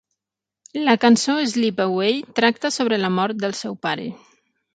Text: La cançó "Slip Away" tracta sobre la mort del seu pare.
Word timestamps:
La 0.87 0.95
cançó 1.03 1.35
"Slip 1.51 1.83
Away" 1.85 2.17
tracta 2.41 2.73
sobre 2.79 2.99
la 3.03 3.13
mort 3.19 3.45
del 3.45 3.55
seu 3.61 3.79
pare. 3.89 4.09